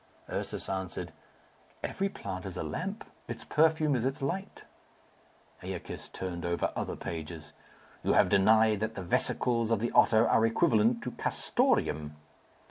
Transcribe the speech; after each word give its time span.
Ursus 0.31 0.67
answered, 0.67 1.13
"Every 1.83 2.09
plant 2.09 2.47
is 2.47 2.57
a 2.57 2.63
lamp. 2.63 3.05
Its 3.27 3.43
perfume 3.43 3.95
is 3.95 4.03
its 4.03 4.19
light." 4.19 4.63
Æacus 5.61 6.11
turned 6.11 6.43
over 6.43 6.73
other 6.75 6.95
pages. 6.95 7.53
"You 8.03 8.13
have 8.13 8.27
denied 8.27 8.79
that 8.79 8.95
the 8.95 9.03
vesicles 9.03 9.69
of 9.69 9.79
the 9.79 9.91
otter 9.91 10.27
are 10.27 10.43
equivalent 10.43 11.03
to 11.03 11.11
castoreum." 11.11 12.15